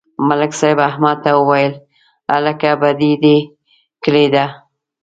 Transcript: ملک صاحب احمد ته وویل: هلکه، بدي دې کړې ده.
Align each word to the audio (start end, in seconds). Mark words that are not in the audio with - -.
ملک 0.27 0.51
صاحب 0.59 0.77
احمد 0.89 1.17
ته 1.23 1.31
وویل: 1.39 1.73
هلکه، 2.31 2.69
بدي 2.81 3.13
دې 3.23 3.37
کړې 4.03 4.25
ده. 4.33 4.45